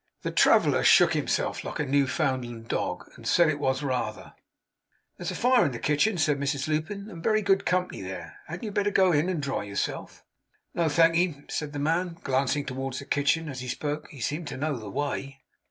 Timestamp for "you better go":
8.63-9.11